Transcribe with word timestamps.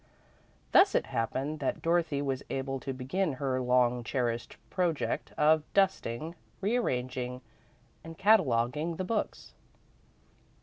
Thus 0.71 0.95
it 0.95 1.05
happened 1.05 1.59
that 1.59 1.83
Dorothy 1.83 2.23
was 2.23 2.41
able 2.49 2.79
to 2.79 2.91
begin 2.91 3.33
her 3.33 3.61
long 3.61 4.03
cherished 4.03 4.57
project 4.71 5.31
of 5.37 5.61
dusting, 5.75 6.33
rearranging, 6.59 7.41
and 8.03 8.17
cataloguing 8.17 8.95
the 8.95 9.03
books. 9.03 9.53